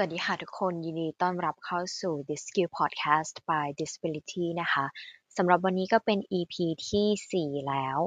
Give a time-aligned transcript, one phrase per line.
[0.00, 4.84] วัสดีค่ะทุกคนยินดีต้อนรับเข้าสู่ This Skill Podcast by ThisAble.me นะคะ
[5.36, 6.54] สำหรับวันนี้ก็เป็น EP
[6.88, 7.98] ที่ 4 แล้ว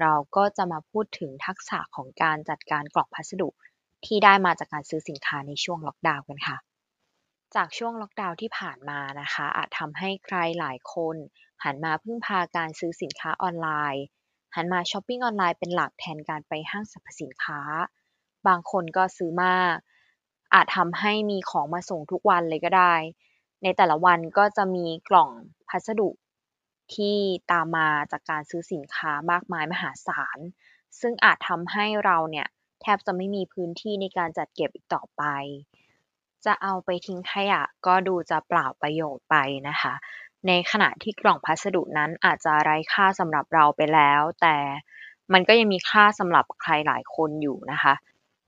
[0.00, 3.48] เราก็จะมาพูดถึงทักษะของการจัดการกล่องพัสดุ
[4.04, 6.56] ที่ได้มาจากการซื้อสินค้าในช่วงล็อกดาวน์กันค่ะ
[7.54, 11.16] จากช่วงล็อกดาวน์ที่ผ่านมานะคะ อาจทำให้ใครหลายคน
[11.64, 14.04] หันมาพึ่งพาการซื้อสินค้าออนไลน์
[14.54, 17.60] หันมาช้อปปิ้งออนไลน์เป็นหลักแทนการไปห้างสรรพสินค้า
[18.46, 19.76] บางคนก็ซื้อมาก
[20.54, 22.94] อาจทำให้มีของมาส่งทุกวันเลยก็ได้
[23.62, 25.30] ในแต่ละวันก็จะมีกล่อง
[25.68, 26.08] พัสดุ
[26.94, 27.16] ที่
[27.50, 30.38] ตามมาจากการซื้อสินค้ามากมายมหาศาล
[31.00, 32.46] ซึ่งอาจทำให้เราเนี่ย
[32.82, 35.22] แทบจะไม่มีพื้นที่ในการจัดเก็บอีกต่อไป
[36.44, 39.36] จะเอาไปทิ้งขยะก็ดูจะเปล่าประโยชน์ไป
[39.68, 39.94] นะคะ
[40.46, 44.56] ในขณะที่กล่องพัสดุนั้นอาจจะไร้ค่าสำหรับเราไปแล้ว แต่
[45.32, 47.94] มันก็ยังมีค่าสำหรับใครหลายคนอยู่นะคะ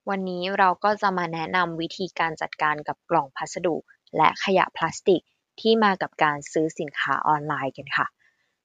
[0.08, 3.76] วันนี้เราก็จะมาแนะนำวิธีการจัดการกับกล่องพัสดุ
[4.16, 5.22] และขยะพลาสติก
[5.60, 8.06] ที่มากับการซื้อสินค้าออนไลน์กันค่ะ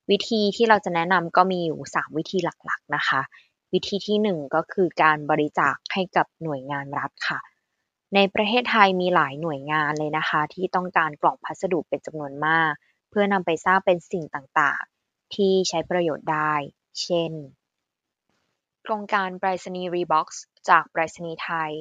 [0.10, 3.22] วิธีที่เราจะแนะนำก็มีอยู่ 3 วิธีหลักๆนะคะ
[3.74, 7.40] วิธีที่ 1 ก็คือการบริจาคให้กับหน่วยงานรัฐค่ะ
[8.16, 12.72] ในประเทศไทยมีหลายหน่วยงานเลยนะคะ ที่ต้องการกล่องพัสดุเป็นจำนวนมาก
[13.10, 16.54] เพื่อนำไปสร้างเป็นสิ่งต่างๆ ที่ใช้ประโยชน์ได้
[17.02, 17.32] เช่น
[18.86, 21.72] โครงการไปรษณีย์ reBOX จากไปรษณีย์ไทย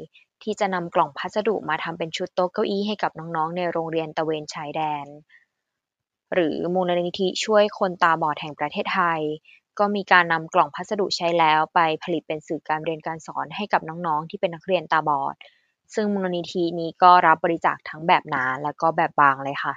[0.42, 5.06] ที่จะนำกล่องพัสดุมาทำเป็นชุดโต๊ะเก้าอี้ให้กับน้องๆ ในโรงเรียนตระเวนชายแดน
[6.34, 9.20] หรือมูลนิธิช่วยคนตาบอดแห่งประเทศไทย
[9.78, 15.36] ก็มีการนำกล่องพัสดุใช้แล้วไปผลิตเป็นสื่อการเรียนการสอนให้กับน้องๆ ที่เป็นนักเรียนตาบอด
[15.95, 19.75] ซึ่งมูลนิธินี้ก็รับบริจาคทั้งแบบหนาและก็แบบบางเลยค่ะ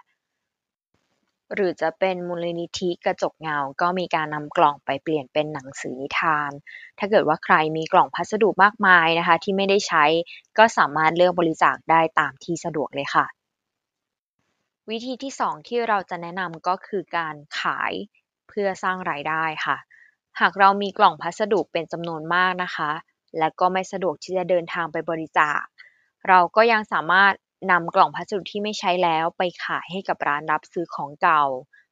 [1.54, 6.52] หรือจะเป็นมูลนิธิกระจกเงา ก็มีการนำกล่องไปเปลี่ยนเป็นหนังสือนิทาน
[7.00, 10.06] ถ้าเกิดว่าใครมีกล่องพัสดุมากมายนะคะ ที่ไม่ได้ใช้
[10.58, 13.26] ก็สามารถเลือกบริจาคได้ตามที่สะดวกเลยค่ะ
[14.90, 17.94] วิธีที่ 2 ที่เราจะแนะนำก็คือการขาย
[18.50, 19.78] เพื่อสร้างรายได้ค่ะ
[20.40, 22.92] หากเรามีกล่องพัสดุเป็นจำนวนมากนะคะ
[23.40, 25.62] และก็ไม่สะดวกที่จะเดินทางไปบริจาค
[26.28, 27.34] เราก็ยังสามารถ
[27.72, 31.44] นำกล่องพัสดุที่ไม่ใช้แล้วไปขายให้กับร้านรับซื้อของเก่า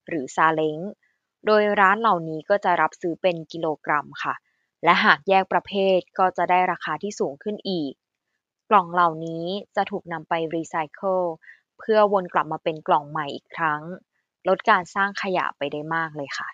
[0.07, 0.77] หรือซาเล้ง
[1.45, 4.35] โดยร้านเหล่านี้ก็จะรับซื้อเป็นกิโลกรัมค่ะ
[4.83, 7.93] และหากแยกประเภทก็จะได้ราคาที่สูงขึ้นอีก
[8.69, 9.45] กล่องเหล่านี้
[9.75, 11.21] จะถูกนำไปรีไซเคิล
[11.79, 13.81] เพื่อวนกลับมาเป็นกล่องใหม่อีกครั้ง
[14.47, 16.49] ลดการสร้างขยะไปได้มากเลยค่ะ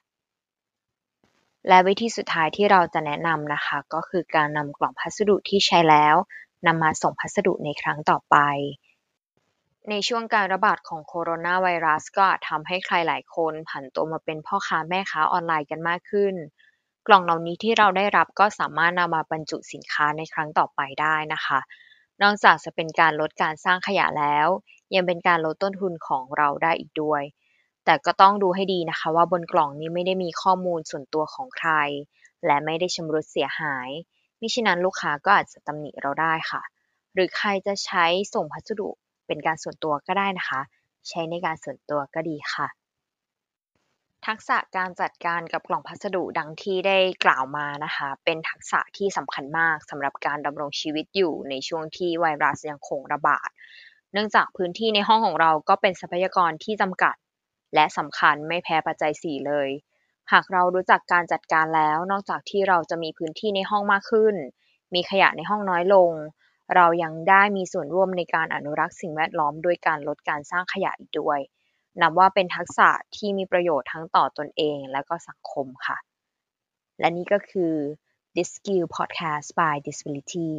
[1.67, 6.15] และวิธีสุดท้ายที่เราจะแนะนำนะคะ ก็คือการนำกล่องพัสดุที่ใช้แล้ว
[6.67, 8.37] นำมาส่งพัสดุในครั้งต่อไป
[9.89, 16.35] ในช่วงการระบาดของโคโรนาไวรัสก็อาจทำให้ใครหลายคนผันตัวมาเป็นพ่อค้าแม่ค้าออนไลน์กันมากขึ้น
[17.07, 21.59] กล่องเหล่านี้ที่เราได้รับก็สามารถนำมาบรรจุสินค้าในครั้งต่อไปได้นะคะ
[22.21, 24.47] นอกจากจะเป็นการลดการสร้างขยะแล้ว
[24.95, 27.23] ยังเป็นการลดต้นทุนของเราได้อีกด้วย
[27.85, 31.71] แต่ก็ต้องดูให้ดีนะคะ ว่าบนกล่องนี้ไม่ได้มีข้อมูลส่วนตัวของใคร
[32.45, 33.89] และไม่ได้ชำรุดเสียหาย
[34.39, 36.61] มิฉะนั้นลูกค้าก็อาจจะตำหนิเราได้ค่ะ
[37.13, 38.89] หรือใครจะใช้ส่งพัสดุ
[39.29, 40.61] เป็นการส่วนตัวก็ได้นะคะ
[41.09, 42.67] ใช้ในการส่วนตัวก็ดีค่ะ
[44.27, 53.49] ทักษะการจัดการกับกล่องพัสดุดังที่ได้กล่าวมานะคะ เป็นทักษะที่สำคัญมากสำหรับการดำรงชีวิตอยู่ในช่วงที่ไวรัสยังคงระบาด
[54.13, 57.15] เนื่องจากพื้นที่ในห้องของเราก็เป็นทรัพยากรที่จำกัด
[57.75, 59.69] และสำคัญไม่แพ้ปัจจัย4เลย
[60.31, 64.35] หากเรารู้จักการจัดการแล้ว นอกจากที่เราจะมีพื้นที่ในห้องมากขึ้น
[64.93, 66.11] มีขยะในห้องน้อยลง
[66.75, 71.39] เรายังได้มีส่วนร่วมในการอนุรักษ์สิ่งแวดล้อมโดยการลดการสร้างขยะอีกด้วย
[72.01, 75.97] นับว่าเป็นทักษะที่มีประโยชน์ทั้งต่อตนเองและก็สังคมค่ะ
[76.99, 77.73] และนี่ก็คือ
[78.35, 80.49] This Skill Podcast by Disability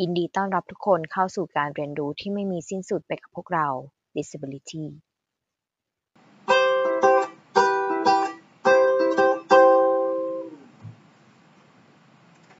[0.00, 3.68] ยินดีต้อนรับทุกคนเข้าสู่การเรียนรู้ที่ไม่มีสิ้นสุดไปกับพวกเรา
[4.16, 4.84] Disability